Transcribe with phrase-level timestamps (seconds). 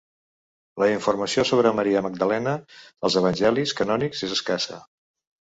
[0.83, 2.55] La informació sobre Maria Magdalena
[3.09, 4.81] als evangelis canònics és escassa.